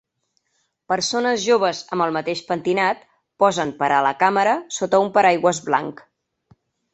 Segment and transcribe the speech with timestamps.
[0.93, 3.03] Persones joves amb el mateix pentinat
[3.45, 6.05] posen per a la càmera sota un paraigües blanc.